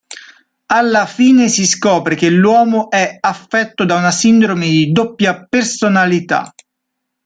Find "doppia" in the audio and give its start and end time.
4.91-5.43